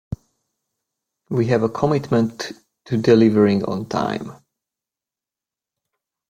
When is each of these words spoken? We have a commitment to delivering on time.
We 1.29 1.45
have 1.49 1.61
a 1.61 1.69
commitment 1.69 2.53
to 2.85 2.97
delivering 2.97 3.63
on 3.65 3.85
time. 3.87 4.31